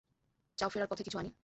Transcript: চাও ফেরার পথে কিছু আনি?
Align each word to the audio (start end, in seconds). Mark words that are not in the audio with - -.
চাও 0.57 0.69
ফেরার 0.69 0.89
পথে 0.91 1.03
কিছু 1.03 1.17
আনি? 1.17 1.31